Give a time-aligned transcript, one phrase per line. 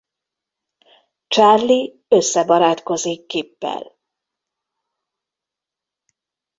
[1.27, 3.97] Charlie összebarátkozik Kippel.